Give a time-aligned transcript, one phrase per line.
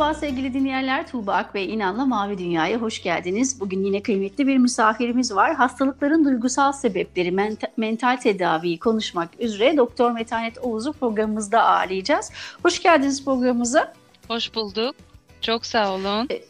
[0.00, 1.06] Merhaba sevgili dinleyenler.
[1.06, 3.60] Tuğba Ak ve İnan'la Mavi Dünya'ya hoş geldiniz.
[3.60, 5.54] Bugün yine kıymetli bir misafirimiz var.
[5.54, 12.30] Hastalıkların duygusal sebepleri, ment- mental tedaviyi konuşmak üzere Doktor Metanet Oğuz'u programımızda ağırlayacağız.
[12.62, 13.94] Hoş geldiniz programımıza.
[14.28, 14.96] Hoş bulduk.
[15.40, 16.26] Çok sağ olun.
[16.30, 16.42] E,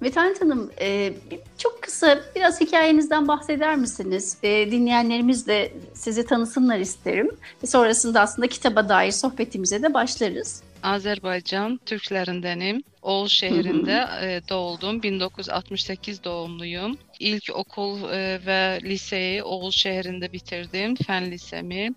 [0.00, 1.12] Metanet Hanım, e,
[1.58, 4.36] çok kısa biraz hikayenizden bahseder misiniz?
[4.42, 7.30] E, dinleyenlerimiz de sizi tanısınlar isterim.
[7.66, 10.62] Sonrasında aslında kitaba dair sohbetimize de başlarız.
[10.82, 12.82] Azerbaycan Türklerindenim.
[13.02, 15.02] Oğuz şehrinde e, doğdum.
[15.02, 16.96] 1968 doğumluyum.
[17.20, 20.94] İlk okul e, ve liseyi Oğuz şehrinde bitirdim.
[21.06, 21.90] Fen lisemi.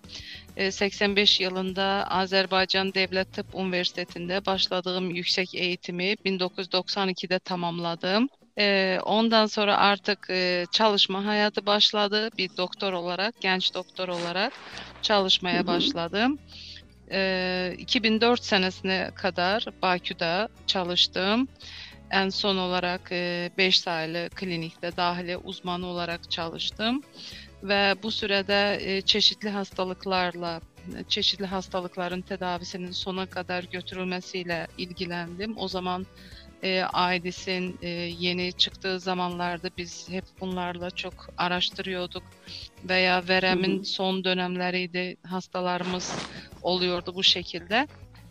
[0.57, 8.27] E, 85 yılında Azerbaycan Devlet Tıp Üniversitesi'nde başladığım yüksek eğitimi 1992'de tamamladım.
[8.59, 12.29] E, ondan sonra artık e, çalışma hayatı başladı.
[12.37, 14.53] Bir doktor olarak, genç doktor olarak
[15.01, 16.37] çalışmaya başladım.
[17.77, 21.47] 2004 senesine kadar Bakü'de çalıştım.
[22.11, 27.01] En son olarak 5 sayılı klinikte dahiliye uzmanı olarak çalıştım.
[27.63, 30.61] Ve bu sürede çeşitli hastalıklarla,
[31.07, 35.57] çeşitli hastalıkların tedavisinin sona kadar götürülmesiyle ilgilendim.
[35.57, 36.05] O zaman
[36.63, 37.89] e, Aidis'in e,
[38.19, 42.23] yeni çıktığı zamanlarda biz hep bunlarla çok araştırıyorduk
[42.89, 46.15] veya veremin son dönemleriydi hastalarımız
[46.61, 47.87] oluyordu bu şekilde.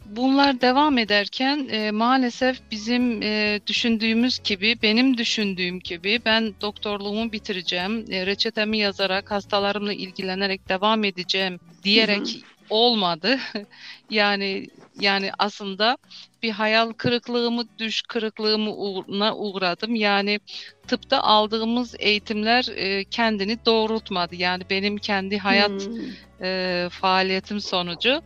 [0.07, 8.05] Bunlar devam ederken e, maalesef bizim e, düşündüğümüz gibi, benim düşündüğüm gibi ben doktorluğumu bitireceğim,
[8.11, 12.43] e, reçetemi yazarak hastalarımla ilgilenerek devam edeceğim diyerek hı hı.
[12.71, 13.39] olmadı.
[14.11, 14.69] yani
[15.01, 15.97] yani aslında
[16.45, 19.95] bir hayal kırıklığımı, düş kırıklığımı uğruna uğradım.
[19.95, 20.41] Yani
[20.87, 24.37] tıpta aldığımız eğitimler e, kendini doğrultmadı.
[24.37, 26.47] Yani benim kendi hayat hmm.
[26.47, 28.23] e, faaliyetim sonucu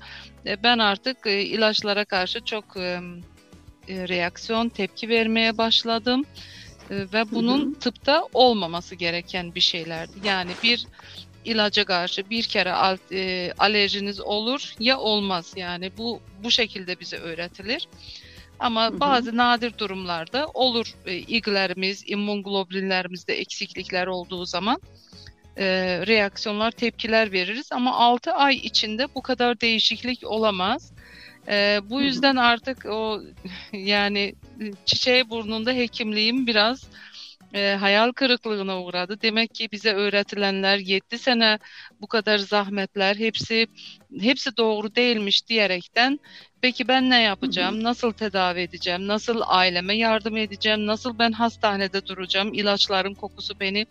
[0.47, 3.01] e, ben artık e, ilaçlara karşı çok e,
[3.89, 6.25] e reaksiyon, tepki vermeye başladım.
[6.91, 10.13] E, ve bunun hı tıpta olmaması gereken bir şeylerdi.
[10.25, 10.87] Yani bir
[11.45, 12.75] ilaca karşı bir kere
[13.13, 17.89] e, alerjiniz olur ya olmaz yani bu bu şekilde bize öğretilir.
[18.59, 19.01] Ama hı hı.
[19.01, 24.81] bazı nadir durumlarda olur e, iglerimiz, immunglobulinlerimizde eksiklikler olduğu zaman
[25.57, 25.67] e,
[26.07, 27.73] reaksiyonlar, tepkiler veririz.
[27.73, 30.93] Ama 6 ay içinde bu kadar değişiklik olamaz.
[31.49, 33.23] E, bu yüzden artık o
[33.73, 34.35] yani
[34.87, 36.85] çiçeği burnunda hekimliğim biraz
[37.55, 39.21] e, hayal kırıklığına uğradı.
[39.23, 41.59] Demek ki bize öğretilenler 7 sene
[42.01, 43.67] bu kadar zahmetler hepsi
[44.21, 46.21] hepsi doğru değilmiş diyerekten
[46.61, 47.83] peki ben ne yapacağım?
[47.83, 49.09] Nasıl tedavi edeceğim?
[49.09, 50.87] Nasıl aileme yardım edeceğim?
[50.87, 52.55] Nasıl ben hastanede duracağım?
[52.55, 53.87] İlaçların kokusu beni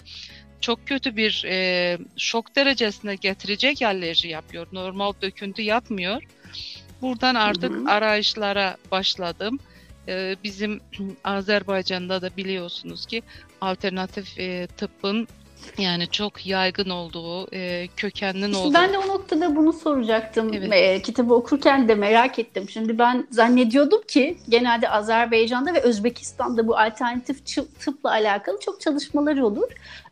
[0.62, 4.68] çok kötü bir e, şok derecesine getirecek alerji yapıyor.
[4.72, 6.24] Normal döküntü yapmıyor.
[7.02, 9.60] Buradan artık arayışlara başladım.
[10.08, 10.82] Ee, bizim
[11.24, 13.24] Azerbaycan'da da biliyorsunuz ki
[13.62, 15.28] alternatif e, tıbbın
[15.78, 18.74] yani çok yaygın olduğu, e, kökenli olduğu.
[18.74, 20.54] Ben de o noktada bunu soracaktım.
[20.54, 20.74] Evet.
[20.74, 22.70] E, kitabı okurken de merak ettim.
[22.70, 27.46] Şimdi ben zannediyordum ki genelde Azerbaycan'da ve Özbekistan'da bu alternatif
[27.80, 29.68] tıpla alakalı çok çalışmalar olur.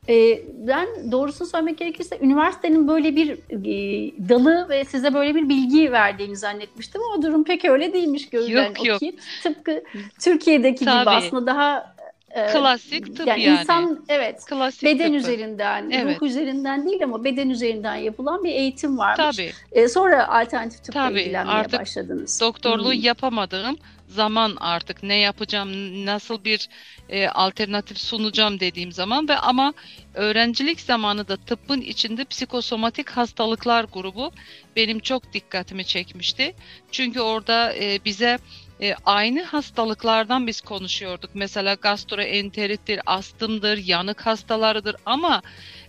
[0.09, 5.91] E, ben doğrusunu söylemek gerekirse üniversitenin böyle bir e, dalı ve size böyle bir bilgi
[5.91, 9.01] verdiğini zannetmiştim ama durum pek öyle değilmiş gözden yok, yok.
[9.43, 9.83] Tıpkı
[10.19, 10.99] Türkiye'deki Tabii.
[10.99, 11.94] gibi aslında daha
[12.35, 13.41] Klasik tıp yani.
[13.43, 13.59] yani.
[13.61, 15.17] İnsan evet Klasik beden tıbbı.
[15.17, 16.21] üzerinden, evet.
[16.21, 19.37] ruh üzerinden değil ama beden üzerinden yapılan bir eğitim varmış.
[19.37, 19.51] Tabii.
[19.71, 22.41] Ee, sonra alternatif tıpla Tabii, ilgilenmeye artık başladınız.
[22.41, 23.01] doktorluğu hmm.
[23.01, 26.69] yapamadığım zaman artık ne yapacağım, nasıl bir
[27.09, 29.73] e, alternatif sunacağım dediğim zaman ve ama
[30.13, 34.31] öğrencilik zamanı da tıbbın içinde psikosomatik hastalıklar grubu
[34.75, 36.55] benim çok dikkatimi çekmişti.
[36.91, 38.37] Çünkü orada e, bize
[38.81, 41.29] e, aynı hastalıklardan biz konuşuyorduk.
[41.33, 45.41] Mesela gastroenterittir, astımdır, yanık hastalarıdır ama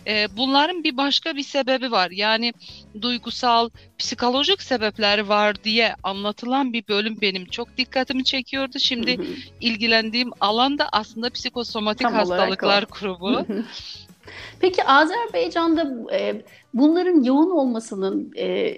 [0.07, 2.11] e, bunların bir başka bir sebebi var.
[2.11, 2.53] Yani
[3.03, 3.69] duygusal,
[3.99, 8.79] psikolojik sebepleri var diye anlatılan bir bölüm benim çok dikkatimi çekiyordu.
[8.79, 9.21] Şimdi
[9.61, 13.47] ilgilendiğim alan da aslında psikosomatik Tam hastalıklar grubu.
[14.61, 16.43] Peki Azerbaycan'da e,
[16.75, 18.77] bunların yoğun olmasının e,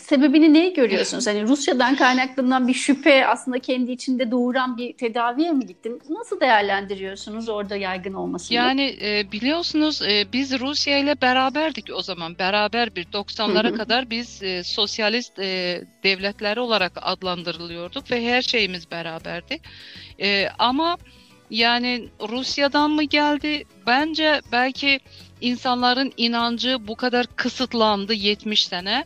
[0.00, 1.26] sebebini neyi görüyorsunuz?
[1.26, 5.98] Hani Rusya'dan kaynaklanan bir şüphe aslında kendi içinde doğuran bir tedaviye mi gittim?
[6.10, 8.56] Nasıl değerlendiriyorsunuz orada yaygın olmasını?
[8.56, 12.38] Yani e, biliyorsunuz e, biz Rusya ile beraberdik o zaman.
[12.38, 19.60] Beraber bir 90'lara kadar biz e, sosyalist e, devletleri olarak adlandırılıyorduk ve her şeyimiz beraberdi.
[20.20, 20.98] E, ama
[21.50, 23.64] yani Rusya'dan mı geldi?
[23.86, 25.00] Bence belki
[25.40, 29.04] insanların inancı bu kadar kısıtlandı 70 sene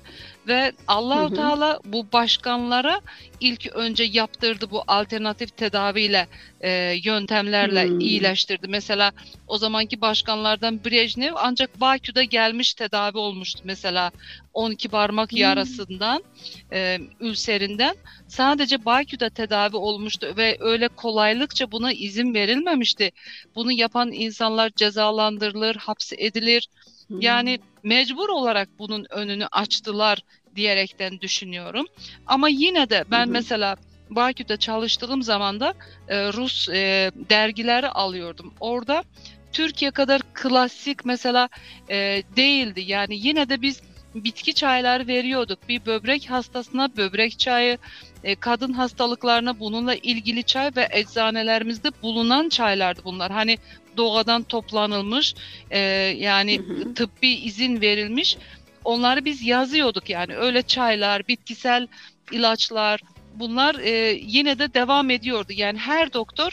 [0.48, 3.00] ve Allahu Teala bu başkanlara
[3.40, 6.26] ilk önce yaptırdı bu alternatif tedaviyle
[6.60, 8.00] e, yöntemlerle hmm.
[8.00, 8.68] iyileştirdi.
[8.68, 9.12] Mesela
[9.46, 13.60] o zamanki başkanlardan Brejnev ancak Bakü'de gelmiş tedavi olmuştu.
[13.64, 14.10] Mesela
[14.54, 15.38] 12 parmak hmm.
[15.38, 16.24] yarasından,
[16.72, 17.96] e, ülserinden
[18.28, 23.12] sadece Bakü'de tedavi olmuştu ve öyle kolaylıkça buna izin verilmemişti.
[23.54, 26.68] Bunu yapan insanlar cezalandırılır, hapse edilir.
[27.06, 27.20] Hmm.
[27.20, 30.22] Yani mecbur olarak bunun önünü açtılar
[30.56, 31.86] diyerekten düşünüyorum.
[32.26, 33.32] Ama yine de ben hı hı.
[33.32, 33.76] mesela
[34.10, 35.74] Bakü'de çalıştığım zaman da
[36.08, 38.54] e, Rus e, dergileri alıyordum.
[38.60, 39.04] Orada
[39.52, 41.48] Türkiye kadar klasik mesela
[41.90, 42.80] e, değildi.
[42.86, 43.80] Yani yine de biz
[44.14, 45.68] bitki çayları veriyorduk.
[45.68, 47.78] Bir böbrek hastasına böbrek çayı,
[48.24, 53.32] e, kadın hastalıklarına bununla ilgili çay ve eczanelerimizde bulunan çaylardı bunlar.
[53.32, 53.58] Hani
[53.96, 55.34] doğadan toplanılmış
[55.70, 55.78] e,
[56.18, 56.94] yani hı hı.
[56.94, 58.38] tıbbi izin verilmiş
[58.88, 61.86] onları biz yazıyorduk yani öyle çaylar, bitkisel
[62.32, 63.00] ilaçlar
[63.34, 65.52] bunlar e, yine de devam ediyordu.
[65.52, 66.52] Yani her doktor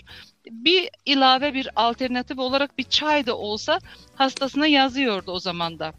[0.52, 3.80] bir ilave bir alternatif olarak bir çay da olsa
[4.16, 5.94] hastasına yazıyordu o zaman da.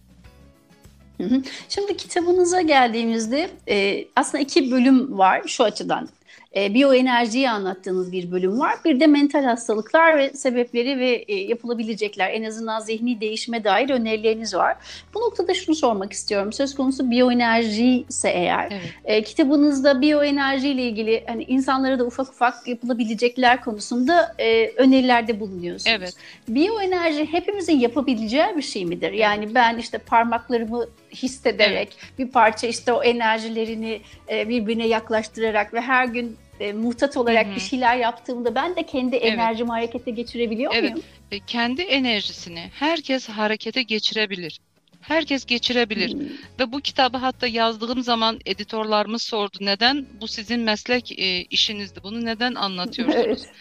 [1.68, 6.08] Şimdi kitabınıza geldiğimizde e, aslında iki bölüm var şu açıdan
[6.56, 8.74] e, biyoenerjiyi anlattığınız bir bölüm var.
[8.84, 14.54] Bir de mental hastalıklar ve sebepleri ve e, yapılabilecekler en azından zihni değişime dair önerileriniz
[14.54, 14.76] var.
[15.14, 16.52] Bu noktada şunu sormak istiyorum.
[16.52, 18.94] Söz konusu biyoenerji ise eğer evet.
[19.04, 25.96] e, kitabınızda biyoenerji ile ilgili hani insanlara da ufak ufak yapılabilecekler konusunda e, önerilerde bulunuyorsunuz.
[25.98, 26.14] Evet.
[26.48, 29.12] Biyoenerji hepimizin yapabileceği bir şey midir?
[29.12, 32.18] Yani ben işte parmaklarımı hissederek evet.
[32.18, 34.00] bir parça işte o enerjilerini
[34.30, 37.54] e, birbirine yaklaştırarak ve her gün e, muhtat olarak Hı-hı.
[37.54, 39.32] bir şeyler yaptığımda ben de kendi evet.
[39.32, 40.90] enerjimi harekete geçirebiliyor evet.
[40.90, 41.06] muyum?
[41.32, 41.42] Evet.
[41.46, 44.60] Kendi enerjisini herkes harekete geçirebilir.
[45.08, 46.12] Herkes geçirebilir.
[46.12, 46.28] Hmm.
[46.60, 49.58] Ve bu kitabı hatta yazdığım zaman editörlerimiz sordu.
[49.60, 50.06] Neden?
[50.20, 52.02] Bu sizin meslek e, işinizdi.
[52.02, 53.42] Bunu neden anlatıyorsunuz?
[53.44, 53.52] evet.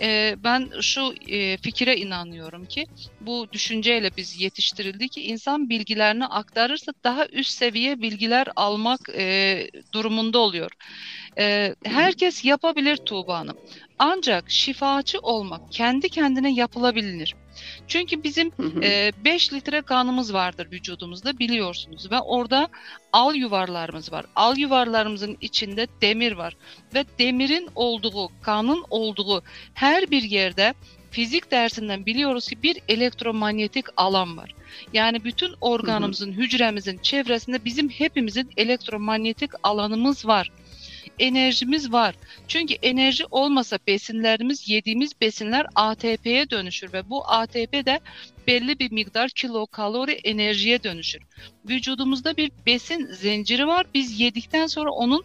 [0.00, 2.86] e, ben şu e, fikire inanıyorum ki
[3.20, 10.38] bu düşünceyle biz yetiştirildi ki insan bilgilerini aktarırsa daha üst seviye bilgiler almak e, durumunda
[10.38, 10.70] oluyor.
[11.38, 13.56] E, herkes yapabilir Tuğba Hanım.
[13.98, 17.34] Ancak şifacı olmak kendi kendine yapılabilir.
[17.88, 18.50] Çünkü bizim
[19.24, 22.68] 5 e, litre kanımız vardır vücudumuzda biliyorsunuz ve orada
[23.12, 24.24] al yuvarlarımız var.
[24.36, 26.56] Al yuvarlarımızın içinde demir var
[26.94, 29.42] ve demirin olduğu, kanın olduğu
[29.74, 30.74] her bir yerde
[31.10, 34.54] fizik dersinden biliyoruz ki bir elektromanyetik alan var.
[34.92, 40.50] Yani bütün organımızın, hücremizin çevresinde bizim hepimizin elektromanyetik alanımız var
[41.18, 42.14] enerjimiz var.
[42.48, 48.00] Çünkü enerji olmasa besinlerimiz, yediğimiz besinler ATP'ye dönüşür ve bu ATP de
[48.46, 51.22] belli bir miktar kilo kalori enerjiye dönüşür.
[51.68, 53.86] Vücudumuzda bir besin zinciri var.
[53.94, 55.24] Biz yedikten sonra onun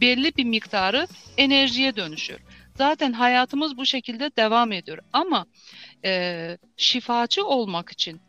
[0.00, 1.06] belli bir miktarı
[1.36, 2.38] enerjiye dönüşür.
[2.78, 4.98] Zaten hayatımız bu şekilde devam ediyor.
[5.12, 5.46] Ama
[6.04, 8.20] e, şifacı olmak için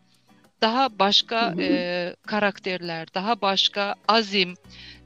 [0.61, 1.61] daha başka hı hı.
[1.61, 4.53] E, karakterler, daha başka azim,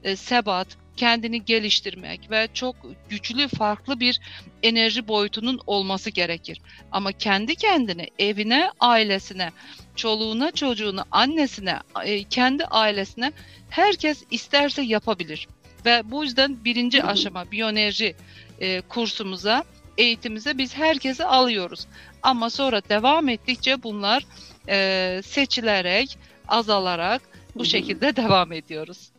[0.04, 2.76] e, sebat, kendini geliştirmek ve çok
[3.08, 4.20] güçlü farklı bir
[4.62, 6.60] enerji boyutunun olması gerekir.
[6.92, 9.50] Ama kendi kendine, evine, ailesine,
[9.96, 13.32] çoluğuna, çocuğuna, annesine, e, kendi ailesine
[13.70, 15.48] herkes isterse yapabilir.
[15.84, 18.16] Ve bu yüzden birinci aşama biyoenerji
[18.60, 19.64] e, kursumuza,
[19.98, 21.86] eğitimize biz herkesi alıyoruz.
[22.22, 24.26] Ama sonra devam ettikçe bunlar
[24.68, 27.22] e, seçilerek, azalarak
[27.54, 29.10] bu şekilde devam ediyoruz.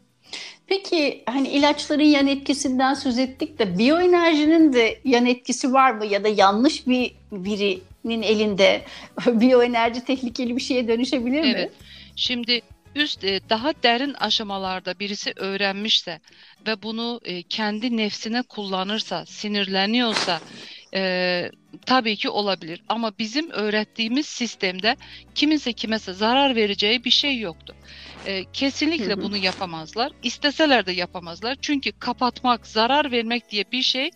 [0.70, 6.24] Peki hani ilaçların yan etkisinden söz ettik de biyoenerjinin de yan etkisi var mı ya
[6.24, 8.82] da yanlış bir birinin elinde
[9.28, 11.54] biyoenerji tehlikeli bir şeye dönüşebilir mi?
[11.56, 11.72] Evet.
[12.16, 12.62] Şimdi
[12.96, 16.20] üst e, daha derin aşamalarda birisi öğrenmişse
[16.68, 20.40] ve bunu e, kendi nefsine kullanırsa, sinirleniyorsa
[20.94, 21.52] e,
[21.86, 22.82] tabii ki olabilir.
[22.90, 24.98] Ama bizim öğrettiğimiz sistemde
[25.36, 27.76] kiminse kimese zarar vereceği bir şey yoktu.
[28.26, 29.22] E, kesinlikle hı hı.
[29.22, 30.12] bunu yapamazlar.
[30.24, 31.58] İsteseler de yapamazlar.
[31.62, 34.12] Çünkü kapatmak, zarar vermek diye bir şey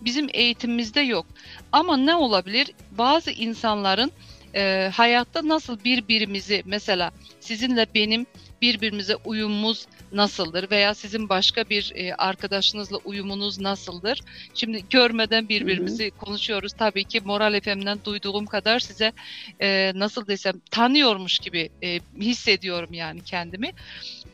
[0.00, 1.26] bizim eğitimimizde yok.
[1.72, 2.70] Ama ne olabilir?
[2.90, 4.12] Bazı insanların
[4.54, 8.26] e, hayatta nasıl birbirimizi mesela sizinle benim
[8.62, 14.20] birbirimize uyumumuz nasıldır veya sizin başka bir e, arkadaşınızla uyumunuz nasıldır?
[14.54, 16.10] Şimdi görmeden birbirimizi hı hı.
[16.10, 16.72] konuşuyoruz.
[16.72, 19.12] Tabii ki Moral FM'den duyduğum kadar size
[19.60, 23.72] e, nasıl desem tanıyormuş gibi e, hissediyorum yani kendimi.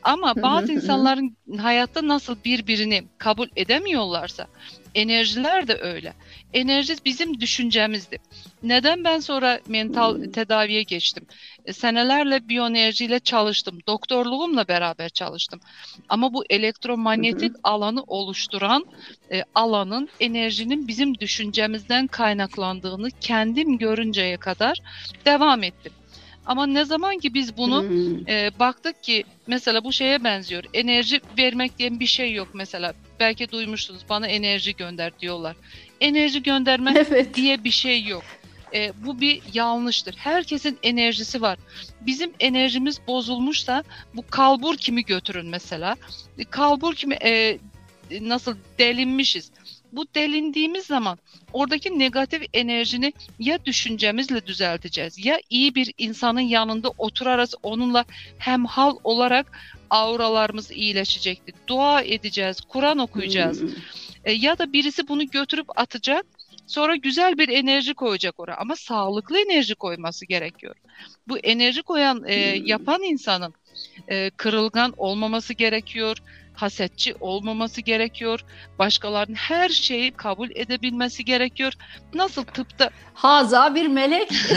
[0.02, 4.46] Ama bazı insanların hayatta nasıl birbirini kabul edemiyorlarsa
[4.94, 6.12] enerjiler de öyle.
[6.52, 8.18] Enerji bizim düşüncemizdi.
[8.62, 10.32] Neden ben sonra mental hmm.
[10.32, 11.26] tedaviye geçtim?
[11.64, 13.78] E, senelerle biyoenerjiyle çalıştım.
[13.86, 15.60] Doktorluğumla beraber çalıştım.
[16.08, 18.86] Ama bu elektromanyetik alanı oluşturan
[19.32, 24.78] e, alanın enerjinin bizim düşüncemizden kaynaklandığını kendim görünceye kadar
[25.24, 25.92] devam ettim.
[26.46, 28.28] Ama ne zaman ki biz bunu hmm.
[28.28, 30.64] e, baktık ki mesela bu şeye benziyor.
[30.74, 32.94] Enerji vermek diye bir şey yok mesela.
[33.20, 35.56] Belki duymuşsunuz bana enerji gönder diyorlar.
[36.00, 37.34] Enerji göndermek evet.
[37.34, 38.22] diye bir şey yok.
[38.74, 40.14] E, bu bir yanlıştır.
[40.16, 41.58] Herkesin enerjisi var.
[42.00, 43.84] Bizim enerjimiz bozulmuşsa
[44.14, 45.96] bu kalbur kimi götürün mesela.
[46.38, 47.58] E, kalbur kimi e,
[48.20, 49.50] nasıl delinmişiz
[49.92, 51.18] bu delindiğimiz zaman
[51.52, 58.04] oradaki negatif enerjini ya düşüncemizle düzelteceğiz ya iyi bir insanın yanında oturarız onunla
[58.38, 59.58] hemhal olarak
[59.90, 61.54] auralarımız iyileşecektir.
[61.66, 63.60] Dua edeceğiz, Kur'an okuyacağız.
[63.60, 63.68] Hmm.
[64.24, 66.26] E, ya da birisi bunu götürüp atacak
[66.66, 70.76] Sonra güzel bir enerji koyacak oraya ama sağlıklı enerji koyması gerekiyor.
[71.28, 72.66] Bu enerji koyan, e, hmm.
[72.66, 73.54] yapan insanın
[74.08, 76.16] e, kırılgan olmaması gerekiyor
[76.62, 78.40] hasetçi olmaması gerekiyor.
[78.78, 81.72] Başkalarının her şeyi kabul edebilmesi gerekiyor.
[82.14, 84.32] Nasıl tıpta haza bir melek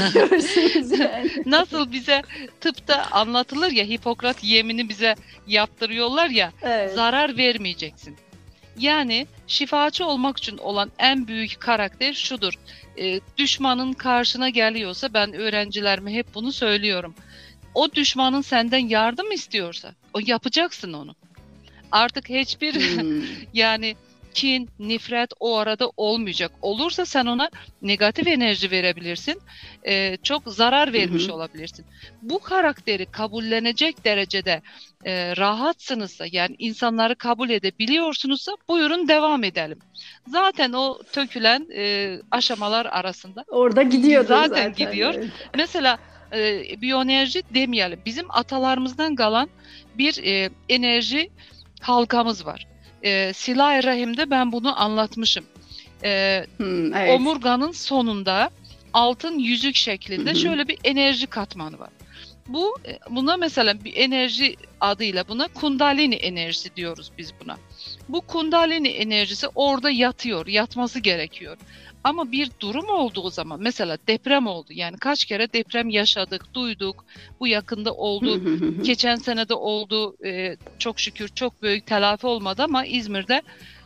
[0.99, 1.31] yani.
[1.45, 2.21] Nasıl bize
[2.61, 5.15] tıpta anlatılır ya Hipokrat yemini bize
[5.47, 6.93] yaptırıyorlar ya evet.
[6.93, 8.17] zarar vermeyeceksin.
[8.77, 12.53] Yani şifacı olmak için olan en büyük karakter şudur.
[12.97, 17.15] E, düşmanın karşına geliyorsa ben öğrencilerime hep bunu söylüyorum.
[17.73, 21.15] O düşmanın senden yardım istiyorsa o yapacaksın onu.
[21.95, 23.23] Artık hiçbir hmm.
[23.53, 23.95] yani
[24.33, 26.51] kin, nifret o arada olmayacak.
[26.61, 27.49] Olursa sen ona
[27.81, 29.41] negatif enerji verebilirsin.
[29.87, 31.85] Ee, çok zarar vermiş hı olabilirsin.
[32.21, 34.61] Bu karakteri kabullenecek derecede
[35.05, 39.79] e, rahatsınızsa yani insanları kabul edebiliyorsunuzsa buyurun devam edelim.
[40.27, 43.45] Zaten o tökülen e, aşamalar arasında.
[43.47, 44.47] Orada gidiyor zaten.
[44.47, 45.13] Zaten gidiyor.
[45.13, 45.29] Evet.
[45.55, 45.97] Mesela
[46.33, 47.99] e, biyoenerji demeyelim.
[48.05, 49.49] Bizim atalarımızdan kalan
[49.97, 51.29] bir e, enerji
[51.81, 52.67] halkamız var.
[53.03, 55.45] E, Silah-ı Rahim'de ben bunu anlatmışım.
[56.03, 57.19] E, hmm, evet.
[57.19, 58.49] Omurganın sonunda
[58.93, 61.89] altın yüzük şeklinde hı şöyle bir enerji katmanı var.
[62.47, 67.57] Bu e, buna mesela bir enerji adıyla buna kundalini enerjisi diyoruz biz buna.
[68.09, 71.57] Bu kundalini enerjisi orada yatıyor, yatması gerekiyor.
[72.05, 73.61] Ama bir durum oldu o zaman.
[73.61, 74.67] Mesela deprem oldu.
[74.69, 77.05] Yani kaç kere deprem yaşadık, duyduk.
[77.39, 78.39] Bu yakında oldu.
[78.83, 80.15] Geçen sene de oldu.
[80.25, 83.41] Ee, çok şükür çok büyük telafi olmadı ama İzmir'de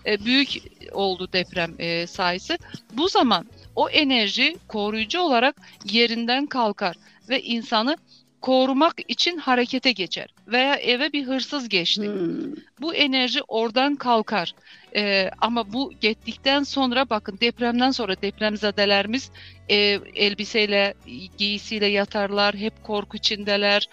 [0.05, 0.49] e, büyük
[0.91, 2.57] oldu deprem e, sayısı.
[2.93, 3.45] Bu zaman
[3.75, 5.55] o enerji koruyucu olarak
[5.91, 6.95] yerinden kalkar
[7.29, 7.97] ve insanı
[8.41, 12.07] korumak için harekete geçer veya eve bir hırsız geçti.
[12.07, 12.53] Hmm.
[12.81, 14.53] Bu enerji oradan kalkar.
[14.95, 19.31] Ee, ama bu gittikten sonra bakın depremden sonra depremzedelerimiz
[19.69, 19.75] e,
[20.15, 20.93] elbiseyle,
[21.37, 23.89] giysiyle yatarlar, hep korku içindeler.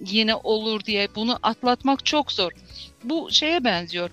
[0.00, 2.52] Yine olur diye bunu atlatmak çok zor.
[3.04, 4.10] Bu şeye benziyor.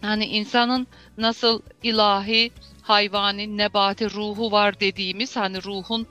[0.00, 0.86] Hani insanın
[1.18, 2.50] nasıl ilahi
[2.88, 6.06] hayvani, nebati ruhu var dediğimiz hani ruhun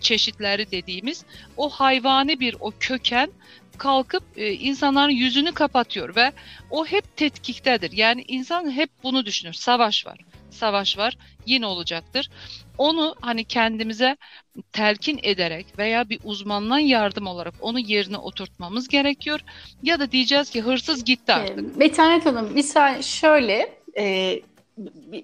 [0.00, 1.24] çeşitleri dediğimiz
[1.56, 3.30] o hayvani bir o köken
[3.78, 6.32] kalkıp e, insanların yüzünü kapatıyor ve
[6.70, 7.92] o hep tetkiktedir.
[7.92, 9.52] Yani insan hep bunu düşünür.
[9.52, 10.18] Savaş var.
[10.50, 11.16] Savaş var.
[11.46, 12.30] Yine olacaktır.
[12.78, 14.16] Onu hani kendimize
[14.72, 19.40] telkin ederek veya bir uzmandan yardım olarak onu yerine oturtmamız gerekiyor.
[19.82, 21.80] Ya da diyeceğiz ki hırsız gitti artık.
[21.80, 24.40] Betanet Hanım misal şöyle e,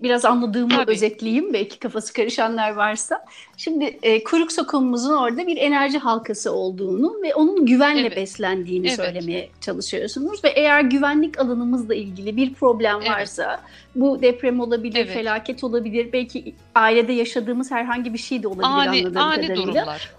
[0.02, 0.90] biraz anladığımı Tabii.
[0.90, 3.24] özetleyeyim belki kafası karışanlar varsa.
[3.56, 8.16] Şimdi e, kuyruk sokumumuzun orada bir enerji halkası olduğunu ve onun güvenle evet.
[8.16, 8.96] beslendiğini evet.
[8.96, 13.10] söylemeye çalışıyorsunuz ve eğer güvenlik alanımızla ilgili bir problem evet.
[13.10, 13.60] varsa
[13.94, 15.14] bu deprem olabilir, evet.
[15.14, 19.66] felaket olabilir, belki ailede yaşadığımız herhangi bir şey de olabilir ani, anladığım ani kadarıyla.
[19.66, 20.12] Durumlar.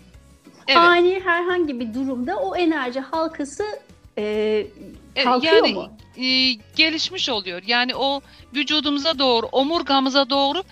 [0.68, 0.78] Evet.
[0.78, 3.64] Ani herhangi bir durumda o enerji halkası
[4.18, 4.66] e,
[5.16, 5.90] kalkıyor yani, mu?
[6.18, 7.62] E, gelişmiş oluyor.
[7.68, 8.22] Yani o
[8.56, 10.64] vücudumuza doğru, omurgamıza doğru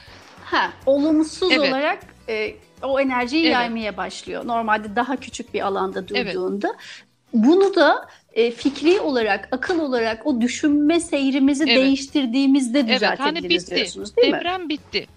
[0.44, 1.72] ha olumsuz evet.
[1.72, 3.54] olarak e, o enerjiyi evet.
[3.54, 4.48] yaymaya başlıyor.
[4.48, 6.68] Normalde daha küçük bir alanda durduğunda.
[6.68, 7.06] Evet.
[7.34, 11.78] Bunu da e, fikri olarak, akıl olarak o düşünme seyrimizi evet.
[11.78, 13.76] değiştirdiğimizde düzeltebiliriz evet, hani bitti.
[13.76, 14.70] diyorsunuz değil Deprem mi?
[14.70, 15.08] bitti.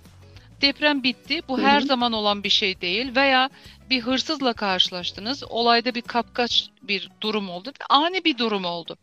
[0.61, 1.41] Deprem bitti.
[1.49, 1.67] Bu Hı-hı.
[1.67, 3.51] her zaman olan bir şey değil veya
[3.91, 5.45] bir hırsızla karşılaştınız.
[5.49, 7.73] Olayda bir kapkaç bir durum oldu.
[7.91, 8.97] Ani bir durum oldu.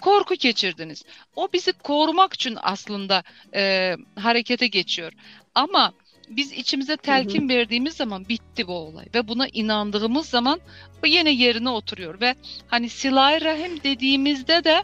[0.00, 1.04] Korku geçirdiniz.
[1.36, 3.22] O bizi korumak için aslında
[3.54, 5.12] e, harekete geçiyor.
[5.54, 5.92] Ama
[6.28, 7.48] biz içimize telkin hı hı.
[7.48, 10.60] verdiğimiz zaman bitti bu olay ve buna inandığımız zaman
[11.02, 12.34] bu yine yerine oturuyor ve
[12.66, 14.82] hani silah rahim dediğimizde de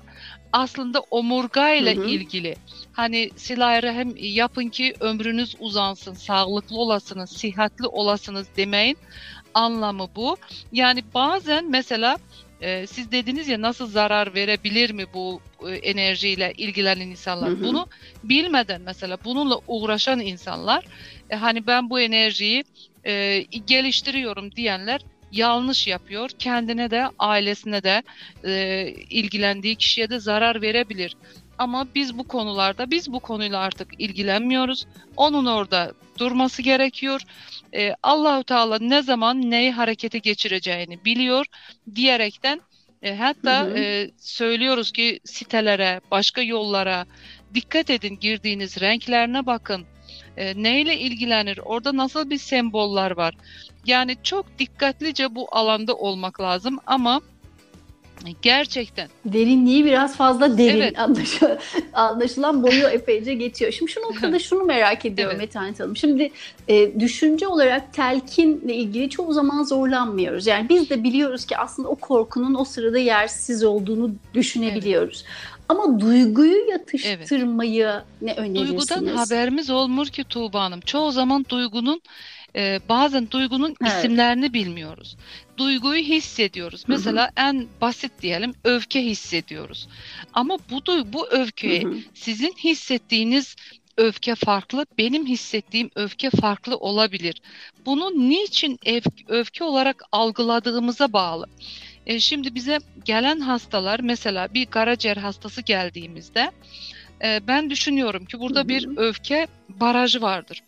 [0.53, 2.05] aslında omurgayla hı hı.
[2.05, 2.57] ilgili.
[2.93, 8.99] Hani silah rahim yapın ki ömrünüz uzansın, sağlıklı olasınız, sihatli olasınız demeyin
[9.55, 10.37] anlamı bu.
[10.73, 12.19] Yani bazen mesela
[12.61, 17.51] e, siz dediniz ya nasıl zarar verebilir mi bu e, enerjiyle ilgilenen insanlar?
[17.51, 17.63] Hı hı.
[17.63, 17.87] Bunu
[18.25, 20.85] bilmeden mesela bununla uğraşan insanlar
[21.31, 22.65] e, hani ben bu enerjiyi
[23.07, 25.01] e, geliştiriyorum diyenler
[25.33, 26.31] yanlış yapıyor.
[26.39, 28.03] Kendine de ailesine de
[28.45, 31.17] e, ilgilendiği kişiye de zarar verebilir.
[31.59, 34.87] Ama biz bu konularda biz bu konuyla artık ilgilenmiyoruz.
[35.17, 37.21] Onun orada durması gerekiyor.
[37.75, 41.47] Ee, Allahu Teala ne zaman neyi harekete geçireceğini biliyor
[41.95, 42.61] diyerekten
[43.03, 43.79] e, hatta hı hı.
[43.79, 47.07] E, söylüyoruz ki sitelere, başka yollara
[47.55, 49.87] dikkat edin girdiğiniz renklerine bakın.
[50.37, 51.59] E, neyle ilgilenir?
[51.65, 53.35] Orada nasıl bir semboller var?
[53.87, 57.21] Yani çok dikkatlice bu alanda olmak lazım ama
[58.43, 59.09] Gerçekten.
[59.25, 60.81] Derinliği biraz fazla derin.
[60.81, 60.99] Evet.
[60.99, 61.59] Anlaşılan,
[61.93, 63.73] anlaşılan boyu epeyce geçiyor.
[63.73, 65.49] Şimdi şu noktada şunu merak ediyorum evet.
[65.49, 65.97] Metanet Hanım.
[65.97, 66.31] Şimdi
[66.69, 70.47] e, düşünce olarak telkinle ilgili çoğu zaman zorlanmıyoruz.
[70.47, 75.25] Yani biz de biliyoruz ki aslında o korkunun o sırada yersiz olduğunu düşünebiliyoruz.
[75.27, 75.55] Evet.
[75.69, 78.05] Ama duyguyu yatıştırmayı evet.
[78.23, 78.91] ne önerirsiniz?
[78.91, 80.81] Duygudan haberimiz olmur ki Tuğba Hanım.
[80.81, 82.01] Çoğu zaman duygunun
[82.57, 83.93] e, bazen duygunun evet.
[83.93, 85.17] isimlerini bilmiyoruz.
[85.57, 86.81] Duyguyu hissediyoruz.
[86.81, 86.93] Hı-hı.
[86.93, 89.89] Mesela en basit diyelim öfke hissediyoruz.
[90.33, 91.99] Ama bu duygu, bu öfkeye Hı-hı.
[92.15, 93.57] sizin hissettiğiniz
[93.97, 97.43] öfke farklı, benim hissettiğim öfke farklı olabilir.
[97.87, 98.79] Bunu niçin
[99.29, 101.47] öfke olarak algıladığımıza bağlı.
[102.07, 106.51] E, şimdi bize gelen hastalar mesela bir karaciğer hastası geldiğimizde
[107.25, 110.63] e, ben düşünüyorum ki burada bir öfke barajı vardır.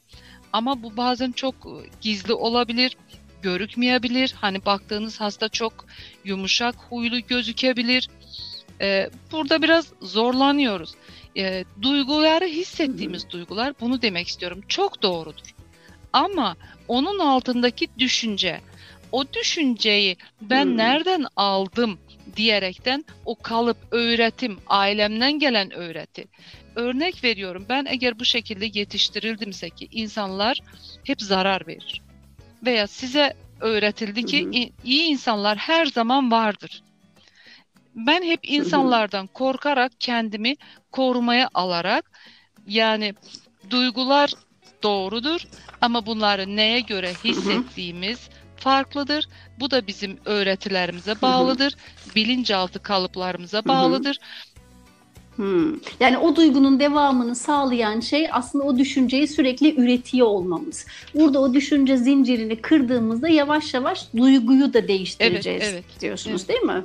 [0.56, 2.96] Ama bu bazen çok e, gizli olabilir,
[3.42, 4.34] görükmeyebilir.
[4.40, 5.86] Hani baktığınız hasta çok
[6.24, 8.08] yumuşak huylu gözükebilir.
[8.80, 10.94] Ee, burada biraz zorlanıyoruz.
[11.36, 14.60] Ee, duyguları hissettiğimiz duygular bunu demek istiyorum.
[14.68, 15.54] Çok doğrudur.
[16.12, 16.56] Ama
[16.88, 18.60] onun altındaki düşünce,
[19.12, 20.76] o düşünceyi ben Hı-hı.
[20.76, 21.98] nereden aldım
[22.36, 26.24] diyerekten o kalıp öğretim, ailemden gelen öğreti
[26.76, 30.60] örnek veriyorum ben eğer bu şekilde yetiştirildimse ki insanlar
[31.04, 32.00] hep zarar verir.
[32.64, 34.70] Veya size öğretildi ki hı hı.
[34.84, 36.82] iyi insanlar her zaman vardır.
[37.94, 40.56] Ben hep insanlardan korkarak kendimi
[40.92, 42.10] korumaya alarak
[42.66, 43.14] yani
[43.70, 44.30] duygular
[44.82, 45.40] doğrudur
[45.80, 49.28] ama bunları neye göre hissettiğimiz farklıdır.
[49.60, 51.76] Bu da bizim öğretilerimize bağlıdır.
[52.16, 54.18] Bilinçaltı kalıplarımıza bağlıdır.
[55.36, 55.74] Hmm.
[56.00, 60.86] Yani o duygunun devamını sağlayan şey aslında o düşünceyi sürekli üretiyor olmamız.
[61.14, 66.48] Burada o düşünce zincirini kırdığımızda yavaş yavaş duyguyu da değiştireceğiz evet, evet, diyorsunuz evet.
[66.48, 66.84] değil mi?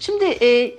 [0.00, 0.74] Şimdi e,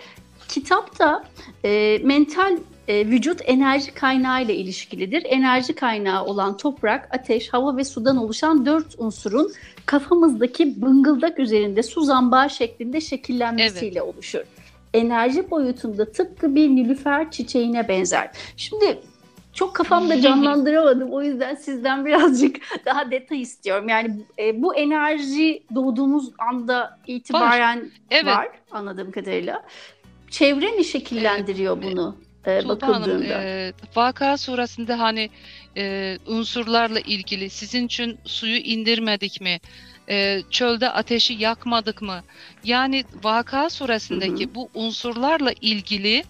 [0.47, 1.23] kitapta
[1.65, 5.23] e, mental e, vücut enerji kaynağı ile ilişkilidir.
[5.25, 9.51] Enerji kaynağı olan toprak, ateş, hava ve sudan oluşan dört unsurun
[9.85, 14.15] kafamızdaki bıngıldak üzerinde su zambağı şeklinde şekillenmesiyle evet.
[14.15, 14.43] oluşur
[14.93, 18.31] enerji boyutunda tıpkı bir nilüfer çiçeğine benzer.
[18.57, 18.99] Şimdi
[19.53, 21.09] çok kafamda canlandıramadım.
[21.11, 23.89] O yüzden sizden birazcık daha detay istiyorum.
[23.89, 28.25] Yani e, bu enerji doğduğumuz anda itibaren var, evet.
[28.25, 29.63] var anladığım kadarıyla.
[30.29, 31.91] Çevre mi şekillendiriyor evet.
[31.91, 32.15] bunu?
[32.47, 32.95] E, bakıldığında.
[32.95, 35.29] Hanım, e, Vaka surasında hani
[35.77, 39.59] e, unsurlarla ilgili sizin için suyu indirmedik mi?
[40.09, 42.23] e, çölde ateşi yakmadık mı?
[42.63, 44.55] Yani Vaka suresindeki hı hı.
[44.55, 46.23] bu unsurlarla ilgili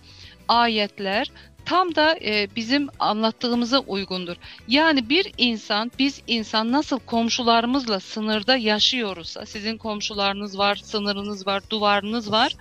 [0.47, 1.32] ayetler
[1.65, 4.36] tam da e, bizim anlattığımıza uygundur.
[4.67, 12.32] Yani bir insan, biz insan nasıl komşularımızla sınırda yaşıyoruzsa, sizin komşularınız var, sınırınız var, duvarınız
[12.32, 12.53] var.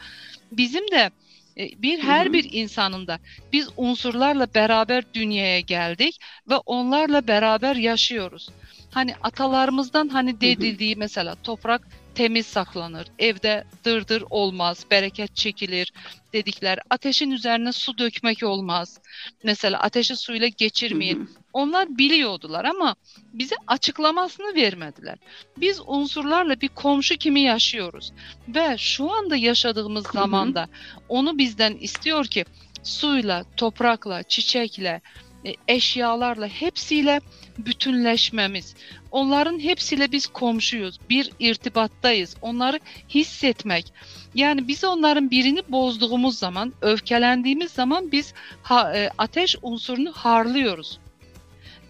[0.52, 1.10] Bizim de
[1.56, 3.18] bir her bir insanın da
[3.52, 8.48] biz unsurlarla beraber dünyaya geldik ve onlarla beraber yaşıyoruz
[8.96, 13.06] hani atalarımızdan hani dedildiği mesela toprak temiz saklanır.
[13.18, 15.92] Evde dırdır olmaz, bereket çekilir
[16.32, 16.78] dedikler.
[16.90, 19.00] Ateşin üzerine su dökmek olmaz.
[19.44, 21.30] Mesela ateşi suyla geçirmeyin.
[21.56, 22.96] Onlar biliyordular ama
[23.32, 25.18] bize açıklamasını vermediler.
[25.56, 28.12] Biz unsurlarla bir komşu kimi yaşıyoruz
[28.48, 30.68] ve şu anda yaşadığımız zamanda
[31.08, 32.44] onu bizden istiyor ki
[32.82, 35.00] suyla, toprakla, çiçekle,
[35.44, 37.20] e, eşyalarla hepsiyle
[37.58, 38.74] bütünleşmemiz.
[39.10, 40.98] Onların hepsiyle biz komşuyuz.
[41.10, 42.36] Bir irtibattayız.
[42.42, 43.92] Onları hissetmek.
[44.34, 50.98] Yani biz onların birini bozduğumuz zaman, öfkelendiğimiz zaman biz ha, e, ateş unsurunu harlıyoruz.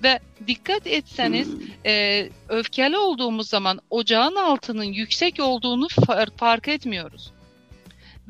[0.02, 1.60] Ve dikkat etseniz hmm.
[1.86, 7.32] e, öfkeli olduğumuz zaman ocağın altının yüksek olduğunu far, fark etmiyoruz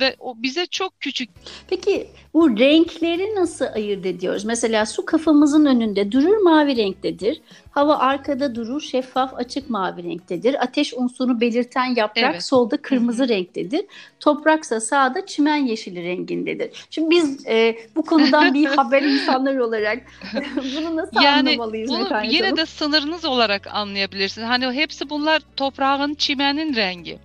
[0.01, 1.31] ve o bize çok küçük.
[1.69, 4.45] Peki bu renkleri nasıl ayırt ediyoruz?
[4.45, 7.41] Mesela su kafamızın önünde durur mavi renktedir.
[7.71, 10.63] Hava arkada durur şeffaf açık mavi renktedir.
[10.65, 12.45] Ateş unsuru belirten yaprak evet.
[12.45, 13.29] solda kırmızı Hı-hı.
[13.29, 13.85] renktedir.
[14.21, 16.87] Topraksa sağda çimen yeşili rengindedir.
[16.91, 19.99] Şimdi biz e, bu konudan bir haber insanlar olarak
[20.77, 21.91] bunu nasıl yani, anlamalıyız?
[21.91, 24.49] Bunu yine de sınırınız olarak anlayabilirsiniz.
[24.49, 27.19] Hani hepsi bunlar toprağın çimenin rengi.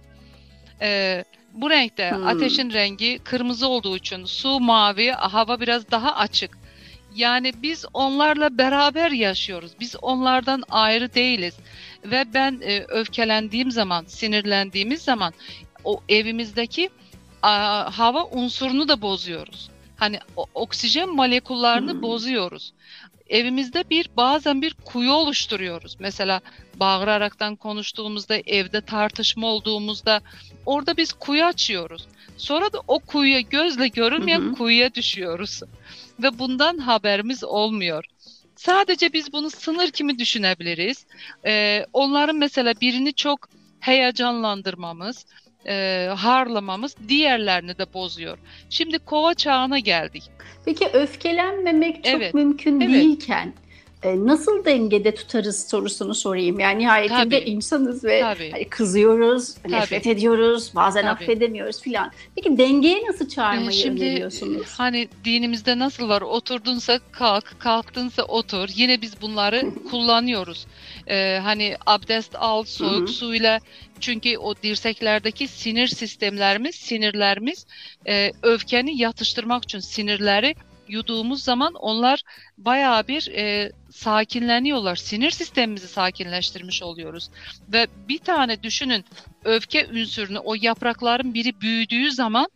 [0.81, 2.27] Ee, bu renkte hmm.
[2.27, 6.57] ateşin rengi kırmızı olduğu için su mavi, hava biraz daha açık.
[7.15, 9.71] Yani biz onlarla beraber yaşıyoruz.
[9.79, 11.53] Biz onlardan ayrı değiliz.
[12.05, 15.33] Ve ben e, öfkelendiğim zaman, sinirlendiğimiz zaman
[15.83, 16.89] o evimizdeki
[17.41, 19.69] a, hava unsurunu da bozuyoruz.
[19.97, 22.01] Hani o, oksijen molekullarını hmm.
[22.01, 22.73] bozuyoruz
[23.31, 25.97] evimizde bir bazen bir kuyu oluşturuyoruz.
[25.99, 26.41] Mesela
[26.75, 30.21] bağıraraktan konuştuğumuzda, evde tartışma olduğumuzda
[30.65, 32.07] orada biz kuyu açıyoruz.
[32.37, 34.53] Sonra da o kuyuya gözle görünmeyen hı hı.
[34.53, 35.61] kuyuya düşüyoruz.
[36.23, 38.05] Ve bundan haberimiz olmuyor.
[38.55, 41.05] Sadece biz bunu sınır kimi düşünebiliriz.
[41.45, 45.25] Ee, onların mesela birini çok heyecanlandırmamız,
[45.67, 48.37] e, harlamamız diğerlerini de bozuyor.
[48.69, 50.23] Şimdi kova çağına geldik.
[50.65, 52.93] Peki öfkelenmemek çok evet, mümkün evet.
[52.93, 53.53] değilken
[54.03, 56.59] e, nasıl dengede tutarız sorusunu sorayım.
[56.59, 57.49] Yani nihayetinde Tabii.
[57.49, 58.69] insanız ve Tabii.
[58.69, 59.73] kızıyoruz, Tabii.
[59.73, 61.11] nefret ediyoruz, bazen Tabii.
[61.11, 62.11] affedemiyoruz filan.
[62.35, 64.67] Peki dengeye nasıl çağırmayı ee, Şimdi, öneriyorsunuz?
[64.77, 66.21] Hani dinimizde nasıl var?
[66.21, 68.69] Oturdunsa kalk, kalktınsa otur.
[68.75, 70.67] Yine biz bunları kullanıyoruz.
[71.07, 73.07] Ee, hani abdest al, soğuk Hı-hı.
[73.07, 73.59] suyla
[73.99, 77.65] çünkü o dirseklerdeki sinir sistemlerimiz, sinirlerimiz
[78.07, 80.55] e, öfkeni yatıştırmak için sinirleri
[80.91, 82.21] yuduğumuz zaman onlar
[82.57, 84.95] bayağı bir e, sakinleniyorlar.
[84.95, 87.29] Sinir sistemimizi sakinleştirmiş oluyoruz.
[87.73, 89.05] Ve bir tane düşünün
[89.43, 92.47] öfke ünsürünü o yaprakların biri büyüdüğü zaman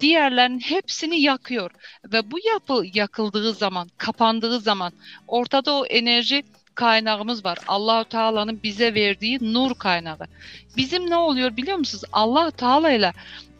[0.00, 1.70] diğerlerinin hepsini yakıyor.
[2.12, 4.92] Ve bu yapı yakıldığı zaman, kapandığı zaman
[5.26, 6.42] ortada o enerji
[6.74, 7.58] kaynağımız var.
[7.68, 10.18] Allahu Teala'nın bize verdiği nur kaynağı.
[10.76, 12.04] Bizim ne oluyor biliyor musunuz?
[12.12, 13.12] Allah Teala ile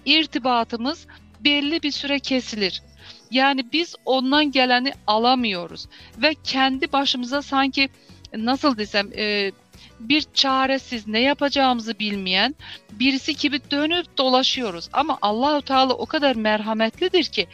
[0.04, 1.06] irtibatımız
[1.40, 2.82] belli bir süre kesilir.
[3.30, 5.86] Yani biz ondan geleni alamıyoruz
[6.18, 7.88] ve kendi başımıza sanki
[8.36, 9.52] nasıl desem e,
[10.00, 12.54] bir çaresiz ne yapacağımızı bilmeyen
[12.92, 14.88] birisi gibi dönüp dolaşıyoruz.
[14.92, 17.46] Ama Allahu Teala o kadar merhametlidir ki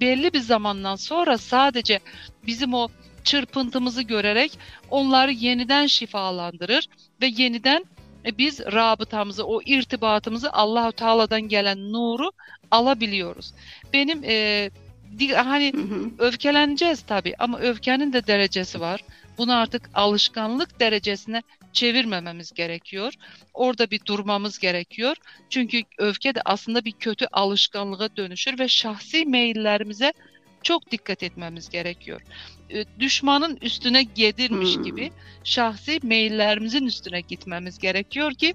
[0.00, 2.00] belli bir zamandan sonra sadece
[2.46, 2.88] bizim o
[3.24, 4.58] çırpıntımızı görerek
[4.90, 6.88] onları yeniden şifalandırır
[7.22, 7.84] ve yeniden
[8.26, 12.32] e, biz rabıtamızı, o irtibatımızı Allahu Teala'dan gelen nuru
[12.70, 13.54] alabiliyoruz.
[13.92, 14.70] Benim e,
[15.34, 16.10] hani hı hı.
[16.18, 19.04] öfkeleneceğiz tabii ama öfkenin de derecesi var.
[19.38, 21.42] Bunu artık alışkanlık derecesine
[21.72, 23.12] çevirmememiz gerekiyor.
[23.54, 25.16] Orada bir durmamız gerekiyor.
[25.50, 30.12] Çünkü öfke de aslında bir kötü alışkanlığa dönüşür ve şahsi meyillerimize
[30.62, 32.20] çok dikkat etmemiz gerekiyor.
[32.98, 34.84] Düşmanın üstüne gedirmiş hmm.
[34.84, 35.12] gibi
[35.44, 38.54] şahsi meyillerimizin üstüne gitmemiz gerekiyor ki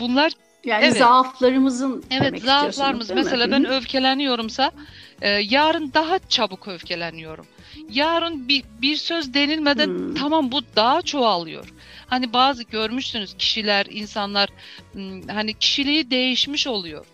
[0.00, 0.32] bunlar
[0.64, 0.96] yani evet.
[0.96, 3.10] zaaflarımızın Evet zaaflarımız.
[3.10, 4.72] Mesela ben öfkeleniyorumsa
[5.22, 7.46] e, yarın daha çabuk öfkeleniyorum.
[7.90, 10.14] Yarın bir, bir söz denilmeden hmm.
[10.14, 11.72] tamam bu daha çoğalıyor.
[12.06, 14.48] Hani bazı görmüşsünüz kişiler, insanlar
[15.28, 17.06] hani kişiliği değişmiş oluyor.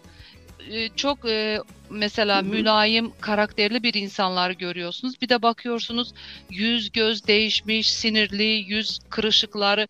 [0.71, 2.49] E, çok e, mesela hmm.
[2.49, 5.15] mülayim, karakterli bir insanlar görüyorsunuz.
[5.23, 6.13] Bir de bakıyorsunuz
[6.51, 9.89] yüz göz değişmiş, sinirli, yüz kırışıkları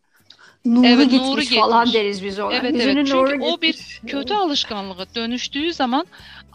[0.64, 1.60] nuru evet, gitmiş nuru gitmiş.
[1.60, 2.54] falan deriz biz ona.
[2.54, 6.06] Evet Yüzünün evet çünkü o bir kötü alışkanlığa dönüştüğü zaman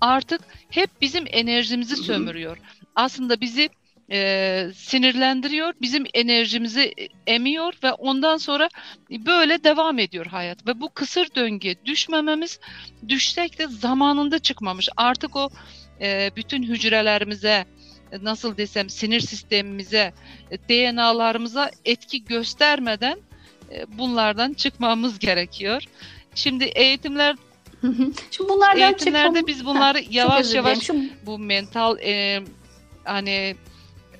[0.01, 2.57] artık hep bizim enerjimizi sömürüyor.
[2.95, 3.69] Aslında bizi
[4.11, 6.93] e, sinirlendiriyor, bizim enerjimizi
[7.27, 8.69] emiyor ve ondan sonra
[9.09, 10.67] böyle devam ediyor hayat.
[10.67, 12.59] Ve bu kısır döngüye düşmememiz,
[13.07, 14.89] düşsek de zamanında çıkmamış.
[14.97, 15.49] Artık o
[16.01, 17.65] e, bütün hücrelerimize,
[18.21, 20.13] nasıl desem sinir sistemimize,
[20.69, 23.32] DNA'larımıza etki göstermeden e,
[23.87, 25.83] bunlardan çıkmamız gerekiyor.
[26.35, 27.35] Şimdi eğitimler
[28.31, 29.47] Şimdi bunlardan eğitimlerde çıkmam...
[29.47, 30.95] biz bunları ha, yavaş yavaş Şu...
[31.25, 32.43] bu mental e,
[33.03, 33.55] hani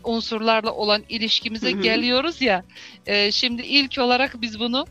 [0.03, 1.81] unsurlarla olan ilişkimize Hı-hı.
[1.81, 2.63] geliyoruz ya.
[3.05, 4.87] E, şimdi ilk olarak biz bunu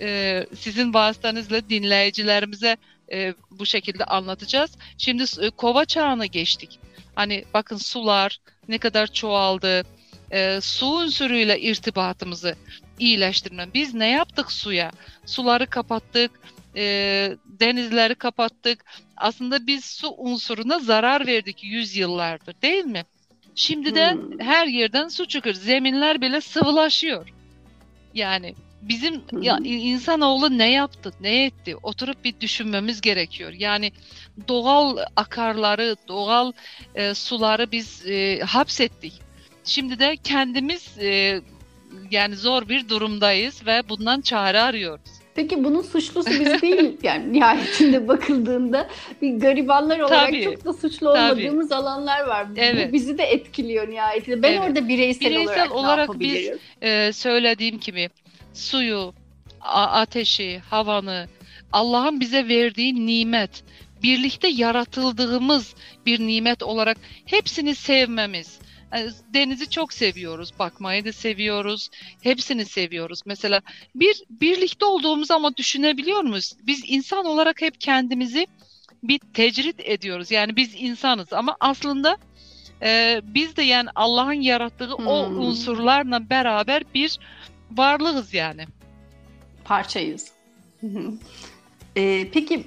[0.00, 2.76] e, sizin vasıtanızla dinleyicilerimize
[3.12, 4.70] e, bu şekilde anlatacağız.
[4.98, 6.78] Şimdi e, kova çağına geçtik.
[7.14, 9.82] Hani bakın sular ne kadar çoğaldı,
[10.30, 12.56] e, su unsuruyla irtibatımızı
[12.98, 13.74] iyileştirme.
[13.74, 14.90] Biz ne yaptık suya?
[15.26, 16.30] Suları kapattık,
[16.76, 16.82] e,
[17.46, 18.84] denizleri kapattık.
[19.16, 23.04] Aslında biz su unsuruna zarar verdik yüzyıllardır değil mi?
[23.54, 24.38] Şimdi de hmm.
[24.40, 25.54] her yerden su çıkıyor.
[25.54, 27.28] Zeminler bile sıvılaşıyor.
[28.14, 29.42] Yani bizim hmm.
[29.42, 31.76] ya insanoğlu ne yaptı, ne etti?
[31.76, 33.52] Oturup bir düşünmemiz gerekiyor.
[33.52, 33.92] Yani
[34.48, 36.52] doğal akarları, doğal
[36.94, 39.12] e, suları biz e, hapsettik.
[39.64, 41.40] Şimdi de kendimiz e,
[42.10, 45.24] yani zor bir durumdayız ve bundan çare arıyoruz.
[45.34, 48.88] Peki bunun suçlusu biz değil yani nihayetinde bakıldığında
[49.22, 50.44] bir garibanlar olarak Tabii.
[50.44, 51.80] çok da suçlu olmadığımız Tabii.
[51.80, 52.46] alanlar var.
[52.56, 52.88] Evet.
[52.88, 54.42] Bu bizi de etkiliyor nihayetinde.
[54.42, 54.60] Ben evet.
[54.60, 56.50] orada bireysel, bireysel olarak, olarak biz
[56.82, 58.10] e, söylediğim gibi
[58.54, 59.14] suyu,
[59.60, 61.26] ateşi, havanı,
[61.72, 63.64] Allah'ın bize verdiği nimet,
[64.02, 65.74] birlikte yaratıldığımız
[66.06, 68.58] bir nimet olarak hepsini sevmemiz,
[69.34, 70.58] denizi çok seviyoruz.
[70.58, 71.90] Bakmayı da seviyoruz.
[72.22, 73.20] Hepsini seviyoruz.
[73.26, 73.60] Mesela
[73.94, 76.52] bir birlikte olduğumuz ama düşünebiliyor muyuz?
[76.62, 78.46] Biz insan olarak hep kendimizi
[79.02, 80.30] bir tecrit ediyoruz.
[80.30, 82.16] Yani biz insanız ama aslında
[82.82, 85.06] e, biz de yani Allah'ın yarattığı hmm.
[85.06, 87.18] o unsurlarla beraber bir
[87.70, 88.66] varlığız yani.
[89.64, 90.32] Parçayız.
[91.96, 92.66] Ee, peki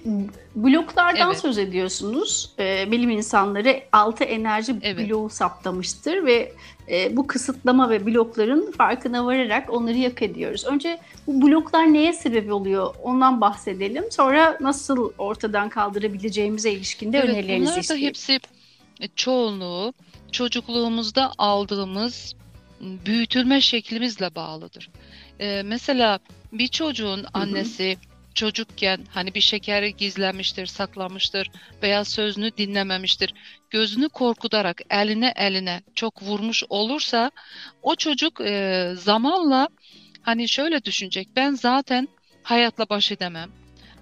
[0.55, 1.39] bloklardan evet.
[1.39, 2.51] söz ediyorsunuz.
[2.59, 5.09] Ee, bilim insanları altı enerji evet.
[5.09, 6.53] bloğu saptamıştır ve
[6.89, 10.65] e, bu kısıtlama ve blokların farkına vararak onları yok ediyoruz.
[10.65, 14.03] Önce bu bloklar neye sebep oluyor ondan bahsedelim.
[14.11, 18.01] Sonra nasıl ortadan kaldırabileceğimize ilişkinde evet, önerilerinizi istiyorum.
[18.01, 18.39] Bunlar da hepsi
[19.01, 19.93] e, çoğunluğu
[20.31, 22.35] çocukluğumuzda aldığımız
[22.81, 24.89] büyütülme şeklimizle bağlıdır.
[25.39, 26.19] Ee, mesela
[26.51, 27.91] bir çocuğun annesi...
[27.91, 31.51] Hı hı çocukken hani bir şekeri gizlemiştir, saklamıştır
[31.83, 33.33] veya sözünü dinlememiştir.
[33.69, 37.31] Gözünü korkutarak eline eline çok vurmuş olursa
[37.81, 39.67] o çocuk e, zamanla
[40.21, 41.27] hani şöyle düşünecek.
[41.35, 42.07] Ben zaten
[42.43, 43.49] hayatla baş edemem.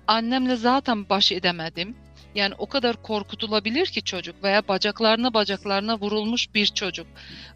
[0.08, 1.96] Annemle zaten baş edemedim.
[2.36, 7.08] Yani o kadar korkutulabilir ki çocuk veya bacaklarına bacaklarına vurulmuş bir çocuk.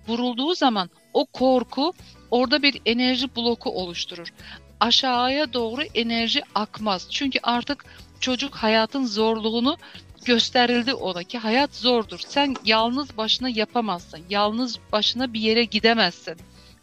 [0.08, 1.94] Vurulduğu zaman o korku
[2.32, 4.34] orada bir enerji bloku oluşturur
[4.80, 7.08] aşağıya doğru enerji akmaz.
[7.10, 7.86] Çünkü artık
[8.20, 9.78] çocuk hayatın zorluğunu
[10.26, 12.20] gösterildi ona ki hayat zordur.
[12.20, 14.22] Sen yalnız başına yapamazsın.
[14.30, 16.38] Yalnız başına bir yere gidemezsin.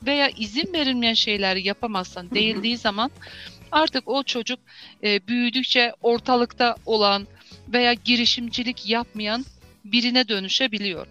[0.07, 3.11] Veya izin verilmeyen şeyleri yapamazsan değildiği zaman
[3.73, 4.59] artık o çocuk
[5.03, 7.27] e, büyüdükçe ortalıkta olan
[7.69, 9.45] veya girişimcilik yapmayan
[9.85, 11.07] birine dönüşebiliyor.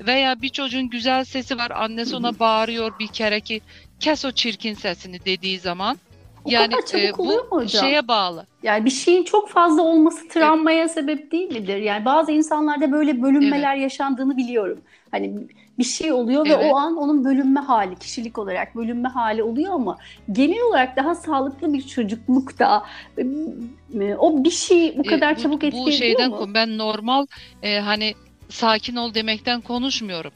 [0.00, 3.60] Veya bir çocuğun güzel sesi var annesi ona bağırıyor bir kere ki
[4.00, 5.98] kes o çirkin sesini dediği zaman
[6.44, 8.46] o yani kadar çabuk e, oluyor bu şeye bağlı.
[8.62, 10.90] Yani bir şeyin çok fazla olması travmaya evet.
[10.90, 11.76] sebep değil midir?
[11.76, 13.82] Yani bazı insanlarda böyle bölünmeler evet.
[13.82, 14.80] yaşandığını biliyorum.
[15.10, 15.34] Hani
[15.78, 16.58] bir şey oluyor evet.
[16.58, 19.98] ve o an onun bölünme hali, kişilik olarak bölünme hali oluyor ama
[20.32, 22.82] genel olarak daha sağlıklı bir çocuklukta
[23.18, 26.48] e, o bir şey bu e, kadar e, bu, çabuk etki bu şeyden, mu?
[26.54, 27.26] Ben normal
[27.62, 28.14] e, hani
[28.48, 30.32] sakin ol demekten konuşmuyorum.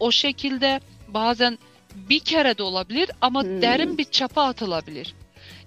[0.00, 1.58] O şekilde bazen
[1.94, 3.62] bir kere de olabilir ama hmm.
[3.62, 5.14] derin bir çapa atılabilir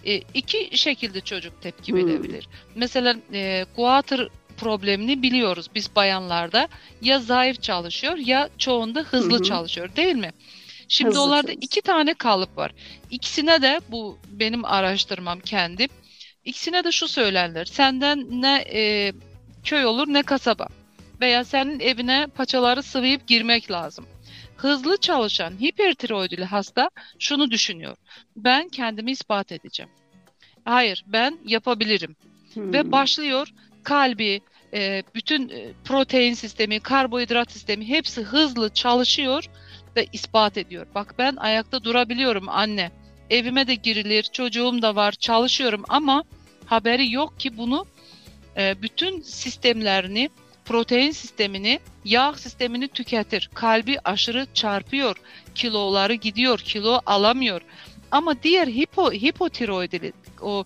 [0.05, 2.07] e, iki şekilde çocuk tepki hmm.
[2.07, 2.47] verebilir.
[2.75, 6.67] Mesela e, kuatır problemini biliyoruz biz bayanlarda.
[7.01, 10.31] Ya zayıf çalışıyor ya çoğunda hızlı hı çalışıyor değil mi?
[10.87, 11.61] Şimdi hızlı onlarda çalışıyor.
[11.61, 12.71] iki tane kalıp var.
[13.11, 15.89] İkisine de bu benim araştırmam kendim.
[16.45, 17.65] İkisine de şu söylenir.
[17.65, 19.13] Senden ne e,
[19.63, 20.67] köy olur ne kasaba.
[21.21, 24.05] Veya senin evine paçaları sıvayıp girmek lazım.
[24.61, 27.97] Hızlı çalışan hipertiroidli hasta şunu düşünüyor.
[28.35, 29.91] Ben kendimi ispat edeceğim.
[30.65, 32.15] Hayır ben yapabilirim.
[32.53, 32.73] Hmm.
[32.73, 33.47] Ve başlıyor
[33.83, 34.41] kalbi,
[34.73, 39.45] e, bütün e, protein sistemi, karbohidrat sistemi hepsi hızlı çalışıyor
[39.95, 40.87] ve ispat ediyor.
[40.95, 42.91] Bak ben ayakta durabiliyorum anne.
[43.29, 46.23] Evime de girilir, çocuğum da var, çalışıyorum ama
[46.65, 47.85] haberi yok ki bunu
[48.57, 50.29] e, bütün sistemlerini
[50.71, 53.49] protein sistemini, yağ sistemini tüketir.
[53.53, 55.15] Kalbi aşırı çarpıyor.
[55.55, 57.61] Kiloları gidiyor, kilo alamıyor.
[58.11, 60.65] Ama diğer hipo, hipotiroidli o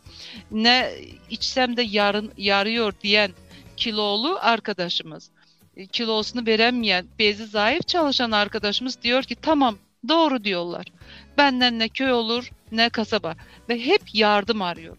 [0.52, 0.92] ne
[1.30, 3.32] içsem de yarın yarıyor diyen
[3.78, 5.30] kilolu arkadaşımız
[5.78, 10.86] e, kilosunu veremeyen, bezi zayıf çalışan arkadaşımız diyor ki tamam doğru diyorlar.
[11.38, 13.36] Benden ne köy olur ne kasaba
[13.70, 14.98] ve hep yardım arıyor.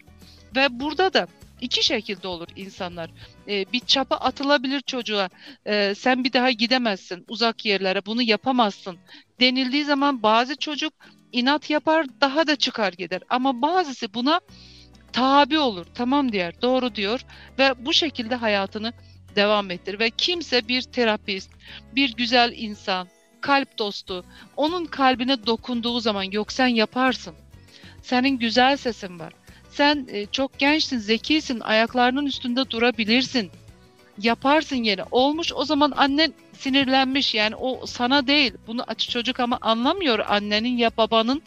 [0.57, 1.27] Ve burada da
[1.61, 3.11] iki şekilde olur insanlar.
[3.49, 5.29] Ee, bir çapa atılabilir çocuğa.
[5.67, 8.07] Ee, sen bir daha gidemezsin uzak yerlere.
[8.07, 8.99] Bunu yapamazsın.
[9.41, 10.93] Denildiği zaman bazı çocuk
[11.33, 13.23] inat yapar, daha da çıkar gider.
[13.29, 14.41] Ama bazısı buna
[15.13, 15.87] tabi olur.
[15.95, 17.21] Tamam diyor, doğru diyor
[17.59, 18.93] ve bu şekilde hayatını
[19.37, 19.99] devam ettir.
[19.99, 21.51] Ve kimse bir terapist,
[21.93, 23.09] bir güzel insan,
[23.41, 24.25] kalp dostu.
[24.57, 27.35] Onun kalbine dokunduğu zaman yok sen yaparsın.
[28.03, 29.33] Senin güzel sesin var.
[29.77, 33.51] Sen e, çok gençsin, zekisin, ayaklarının üstünde durabilirsin.
[34.19, 35.05] Yaparsın yine.
[35.11, 38.53] Olmuş o zaman annen sinirlenmiş yani o sana değil.
[38.67, 41.43] Bunu açık çocuk ama anlamıyor annenin ya babanın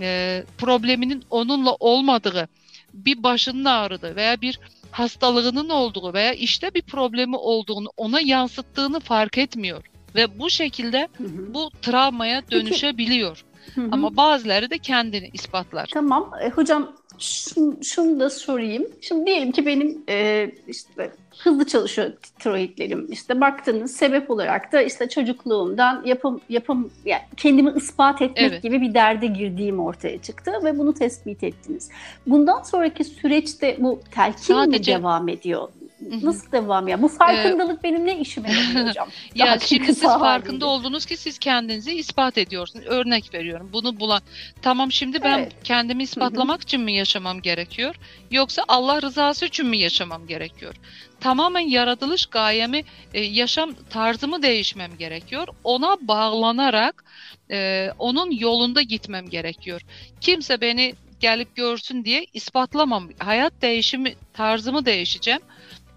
[0.00, 2.48] e, probleminin onunla olmadığı,
[2.94, 9.38] bir başının ağrıdığı veya bir hastalığının olduğu veya işte bir problemi olduğunu ona yansıttığını fark
[9.38, 11.54] etmiyor ve bu şekilde hı hı.
[11.54, 13.44] bu travmaya dönüşebiliyor.
[13.74, 13.88] Hı hı.
[13.92, 15.90] Ama bazıları da kendini ispatlar.
[15.94, 16.30] Tamam.
[16.42, 18.86] E, hocam şunu, şunu da sorayım.
[19.00, 23.12] Şimdi diyelim ki benim e, işte hızlı çalışıyor tiroidlerim.
[23.12, 28.62] İşte baktınız sebep olarak da işte çocukluğumdan yapım yapım yani kendimi ispat etmek evet.
[28.62, 31.90] gibi bir derde girdiğim ortaya çıktı ve bunu tespit ettiniz.
[32.26, 35.68] Bundan sonraki süreçte bu telkin Sadece, mi devam ediyor?
[36.00, 37.02] Nasıl devam ya?
[37.02, 39.08] Bu farkındalık ee, benim ne işime yarıyor hocam?
[39.34, 42.86] ya şimdi siz farkında oldunuz ki siz kendinizi ispat ediyorsunuz.
[42.86, 43.70] Örnek veriyorum.
[43.72, 44.20] Bunu bulan
[44.62, 45.52] tamam şimdi ben evet.
[45.64, 47.94] kendimi ispatlamak için mi yaşamam gerekiyor?
[48.30, 50.74] Yoksa Allah rızası için mi yaşamam gerekiyor?
[51.20, 55.48] Tamamen yaratılış gayemi, e, yaşam tarzımı değişmem gerekiyor.
[55.64, 57.04] Ona bağlanarak
[57.50, 59.80] e, onun yolunda gitmem gerekiyor.
[60.20, 63.08] Kimse beni gelip görsün diye ispatlamam.
[63.18, 65.40] Hayat değişimi tarzımı değişeceğim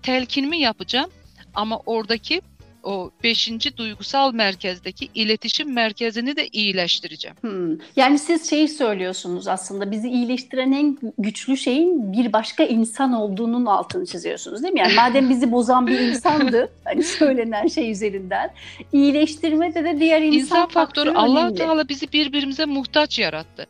[0.04, 1.10] telkinimi yapacağım.
[1.54, 2.42] Ama oradaki
[2.84, 7.38] o beşinci duygusal merkezdeki iletişim merkezini de iyileştireceğim.
[7.42, 7.78] Hmm.
[7.96, 14.06] Yani siz şeyi söylüyorsunuz aslında bizi iyileştiren en güçlü şeyin bir başka insan olduğunun altını
[14.06, 14.80] çiziyorsunuz değil mi?
[14.80, 18.54] Yani madem bizi bozan bir insandı hani söylenen şey üzerinden
[18.94, 23.68] iyileştirmede de diğer insan, insan faktörü, faktörü Allah Teala bizi birbirimize muhtaç yarattı.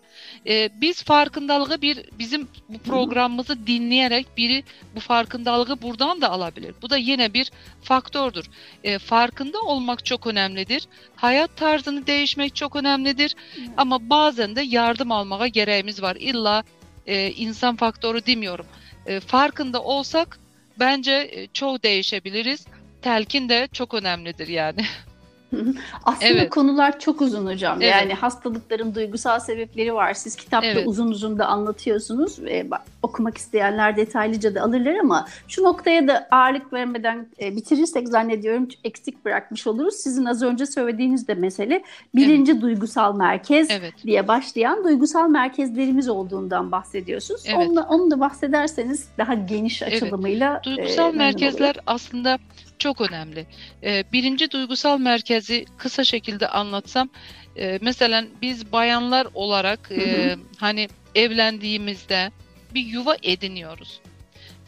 [0.48, 4.63] Ee, biz farkındalığı bir bizim bu programımızı dinleyerek biri
[4.95, 6.76] bu farkındalığı buradan da alabilir.
[6.82, 8.45] Bu da yine bir faktördür.
[9.00, 10.88] Farkında olmak çok önemlidir.
[11.16, 13.36] Hayat tarzını değişmek çok önemlidir.
[13.60, 13.70] Evet.
[13.78, 16.16] Ama bazen de yardım almaya gereğimiz var.
[16.16, 16.64] İlla
[17.08, 18.66] e, insan faktörü demiyorum.
[19.06, 20.40] E, farkında olsak
[20.80, 22.66] bence e, çok değişebiliriz.
[23.02, 24.86] Telkin de çok önemlidir yani.
[26.04, 26.50] Aslında evet.
[26.50, 27.82] konular çok uzun hocam.
[27.82, 27.92] Evet.
[27.92, 30.14] Yani hastalıkların duygusal sebepleri var.
[30.14, 30.88] Siz kitapta evet.
[30.88, 32.40] uzun uzun da anlatıyorsunuz.
[32.40, 32.68] E,
[33.04, 39.26] okumak isteyenler detaylıca da alırlar ama şu noktaya da ağırlık vermeden e, bitirirsek zannediyorum eksik
[39.26, 39.96] bırakmış oluruz.
[39.96, 41.84] Sizin az önce söylediğiniz de mesele
[42.16, 42.62] birinci evet.
[42.62, 43.94] duygusal merkez evet.
[44.04, 47.42] diye başlayan duygusal merkezlerimiz olduğundan bahsediyorsunuz.
[47.46, 47.58] Evet.
[47.58, 50.62] Onunla, onu da bahsederseniz daha geniş açılımıyla.
[50.66, 50.78] Evet.
[50.78, 51.84] Duygusal e, merkezler olur.
[51.88, 52.40] aslında
[52.80, 53.46] çok önemli.
[53.84, 57.10] E, birinci duygusal merkezi kısa şekilde anlatsam,
[57.58, 62.32] e, mesela biz bayanlar olarak e, hani evlendiğimizde
[62.74, 64.02] bir yuva ediniyoruz.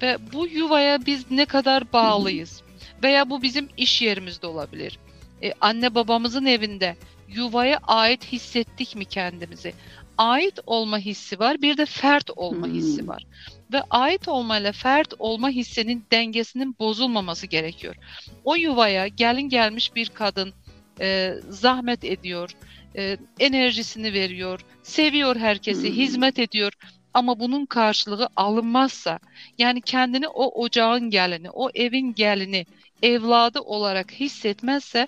[0.01, 2.61] Ve bu yuvaya biz ne kadar bağlıyız?
[3.03, 4.99] Veya bu bizim iş yerimizde olabilir.
[5.43, 6.95] E, anne babamızın evinde
[7.27, 9.73] yuvaya ait hissettik mi kendimizi?
[10.17, 13.25] Ait olma hissi var, bir de fert olma hissi var
[13.73, 17.95] ve ait olmayla fert olma hissinin dengesinin bozulmaması gerekiyor.
[18.43, 20.53] O yuvaya gelin gelmiş bir kadın
[21.01, 22.49] e, zahmet ediyor,
[22.97, 25.95] e, enerjisini veriyor, seviyor herkesi, hmm.
[25.95, 26.73] hizmet ediyor
[27.13, 29.19] ama bunun karşılığı alınmazsa
[29.57, 32.65] yani kendini o ocağın gelini, o evin gelini,
[33.03, 35.07] evladı olarak hissetmezse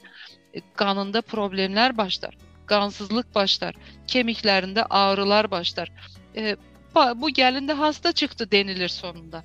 [0.54, 2.38] e, kanında problemler başlar.
[2.68, 3.76] Gansızlık başlar.
[4.08, 5.92] Kemiklerinde ağrılar başlar.
[6.36, 6.56] E,
[6.96, 9.44] bu gelin de hasta çıktı denilir sonunda.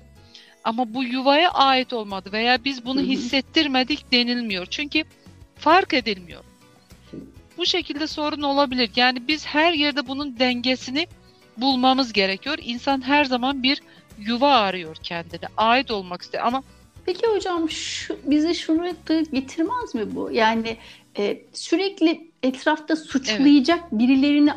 [0.63, 4.65] Ama bu yuvaya ait olmadı veya biz bunu hissettirmedik denilmiyor.
[4.65, 5.03] Çünkü
[5.55, 6.43] fark edilmiyor.
[7.57, 8.91] Bu şekilde sorun olabilir.
[8.95, 11.07] Yani biz her yerde bunun dengesini
[11.57, 12.57] bulmamız gerekiyor.
[12.61, 13.81] İnsan her zaman bir
[14.19, 15.47] yuva arıyor kendine.
[15.57, 16.63] Ait olmak istiyor ama
[17.05, 20.31] Peki hocam şu, bize şunu da getirmez mi bu?
[20.31, 20.77] Yani
[21.17, 23.91] e, sürekli etrafta suçlayacak evet.
[23.91, 24.51] birilerini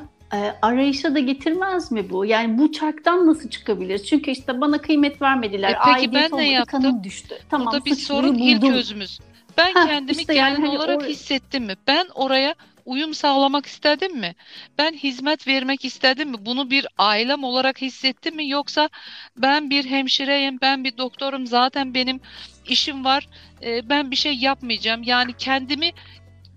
[0.62, 2.24] arayışa da getirmez mi bu?
[2.24, 3.98] Yani bu çarktan nasıl çıkabilir?
[3.98, 5.70] Çünkü işte bana kıymet vermediler.
[5.70, 6.82] E peki ben ne yaptım?
[6.82, 7.38] Kanım düştü.
[7.50, 8.48] Tamam, Burada bir sorun buldum.
[8.48, 9.20] ilk özümüz.
[9.58, 11.04] Ben Heh, kendimi işte yani hani olarak o...
[11.04, 11.74] hissettim mi?
[11.86, 14.34] Ben oraya uyum sağlamak istedim mi?
[14.78, 16.36] Ben hizmet vermek istedim mi?
[16.40, 18.48] Bunu bir ailem olarak hissettim mi?
[18.48, 18.88] Yoksa
[19.36, 22.20] ben bir hemşireyim, ben bir doktorum, zaten benim
[22.66, 23.28] işim var,
[23.62, 25.02] e, ben bir şey yapmayacağım.
[25.02, 25.92] Yani kendimi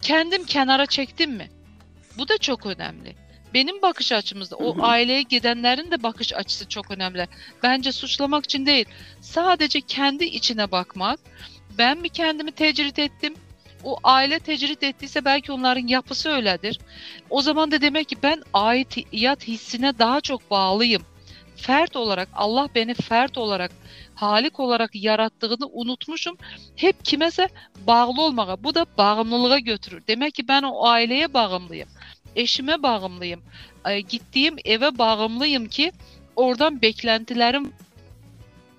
[0.02, 1.50] kendim kenara çektim mi?
[2.18, 3.25] Bu da çok önemli
[3.56, 7.28] benim bakış açımızda o aileye gidenlerin de bakış açısı çok önemli.
[7.64, 8.86] Bence suçlamak için değil.
[9.22, 11.20] Sadece kendi içine bakmak.
[11.78, 13.34] Ben mi kendimi tecrit ettim?
[13.84, 16.80] O aile tecrit ettiyse belki onların yapısı öyledir.
[17.30, 21.02] O zaman da demek ki ben aidiyet hissine daha çok bağlıyım.
[21.56, 23.72] fert olarak Allah beni fert olarak
[24.16, 26.38] Halik olarak yarattığını unutmuşum.
[26.76, 27.50] Hep kimese
[27.88, 28.64] bağlı olmağa.
[28.64, 30.04] Bu da bağımlılığa götürür.
[30.08, 31.90] Demek ki ben o aileye bağımlıyım.
[32.36, 33.42] Eşime bağımlıyım.
[33.86, 35.92] E, gittiğim eve bağımlıyım ki
[36.36, 37.74] oradan beklentilerim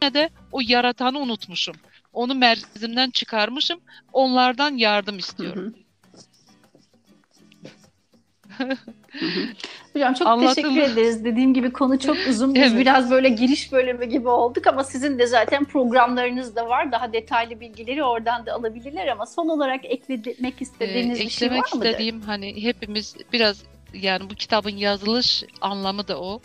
[0.03, 1.77] de o yaratanı unutmuşum.
[2.13, 3.81] Onu merkezimden çıkarmışım.
[4.13, 5.63] Onlardan yardım istiyorum.
[5.63, 5.86] Hı hı.
[9.93, 10.55] Hocam çok Anlatıldı.
[10.55, 11.25] teşekkür ederiz.
[11.25, 12.55] Dediğim gibi konu çok uzun.
[12.55, 12.81] Biz evet.
[12.81, 16.93] biraz böyle giriş bölümü gibi olduk ama sizin de zaten programlarınız da var.
[16.93, 21.57] Daha detaylı bilgileri oradan da alabilirler ama son olarak eklemek istediğiniz ee, bir şey var
[21.57, 21.67] mıdır?
[21.67, 23.63] Eklemek istediğim hani hepimiz biraz
[23.95, 26.41] yani bu kitabın yazılış anlamı da o.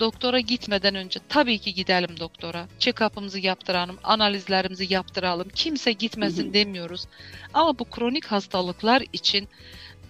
[0.00, 2.66] Doktora gitmeden önce tabii ki gidelim doktora.
[2.78, 5.48] Check-up'ımızı yaptıralım, analizlerimizi yaptıralım.
[5.54, 7.06] Kimse gitmesin demiyoruz.
[7.54, 9.48] Ama bu kronik hastalıklar için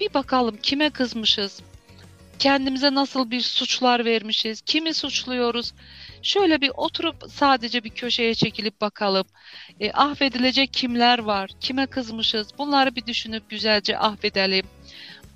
[0.01, 1.61] bir bakalım kime kızmışız,
[2.39, 5.73] kendimize nasıl bir suçlar vermişiz, kimi suçluyoruz.
[6.23, 9.27] Şöyle bir oturup sadece bir köşeye çekilip bakalım.
[9.81, 14.67] E, affedilecek kimler var, kime kızmışız bunları bir düşünüp güzelce affedelim.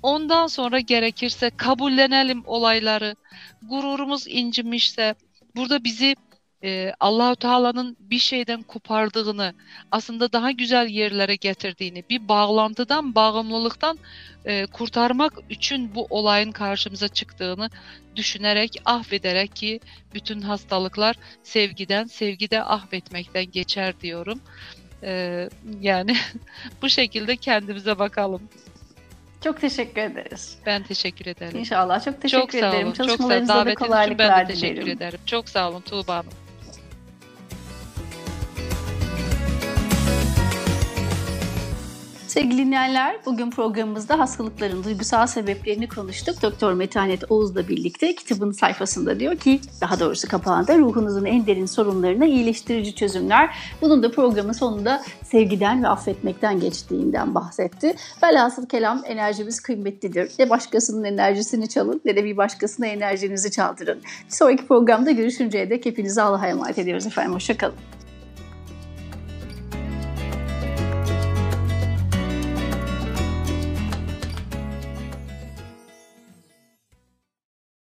[0.03, 3.15] Ondan sonra gerekirse kabullenelim olayları.
[3.61, 5.15] Gururumuz incimişse
[5.55, 6.15] burada bizi
[6.63, 9.53] e, Allahu Teala'nın bir şeyden kopardığını,
[9.91, 13.99] aslında daha güzel yerlere getirdiğini, bir bağlantıdan, bağımlılıktan
[14.45, 17.69] e, kurtarmak için bu olayın karşımıza çıktığını
[18.15, 19.79] düşünerek, affederek ki
[20.13, 24.39] bütün hastalıklar sevgiden, sevgide affetmekten geçer diyorum.
[25.03, 25.49] E,
[25.81, 26.15] yani
[26.81, 28.41] bu şekilde kendimize bakalım.
[29.43, 30.57] Çok teşekkür ederiz.
[30.65, 31.59] Ben teşekkür ederim.
[31.59, 32.05] İnşallah.
[32.05, 32.87] Çok teşekkür çok ederim.
[32.87, 32.93] Olun.
[32.93, 33.65] Çalışmalarınızda çok sağ olun.
[33.65, 34.97] da kolaylıklar ben de teşekkür dilerim.
[34.97, 35.19] ederim.
[35.25, 36.31] Çok sağ olun Tuğba Hanım.
[42.31, 46.41] Sevgili dinleyenler, bugün programımızda hastalıkların duygusal sebeplerini konuştuk.
[46.41, 52.25] Doktor Metanet Oğuz'la birlikte kitabın sayfasında diyor ki, daha doğrusu kapağında ruhunuzun en derin sorunlarına
[52.25, 53.55] iyileştirici çözümler.
[53.81, 57.95] Bunun da programın sonunda sevgiden ve affetmekten geçtiğinden bahsetti.
[58.23, 60.31] Velhasıl kelam enerjimiz kıymetlidir.
[60.39, 63.99] Ne başkasının enerjisini çalın ne de bir başkasına enerjinizi çaldırın.
[64.27, 67.33] Bir sonraki programda görüşünceye dek hepinize Allah'a emanet ediyoruz efendim.
[67.33, 67.75] Hoşçakalın.